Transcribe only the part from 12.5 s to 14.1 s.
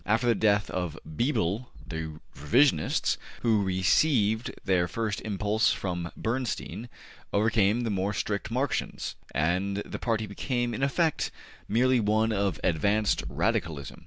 advanced Radicalism.